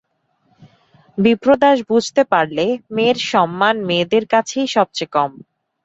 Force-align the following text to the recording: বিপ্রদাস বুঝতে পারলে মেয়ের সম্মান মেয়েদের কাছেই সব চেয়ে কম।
বিপ্রদাস 1.17 1.77
বুঝতে 1.89 2.21
পারলে 2.31 2.65
মেয়ের 2.95 3.17
সম্মান 3.31 3.75
মেয়েদের 3.87 4.23
কাছেই 4.33 4.67
সব 4.75 4.87
চেয়ে 4.97 5.13
কম। 5.15 5.31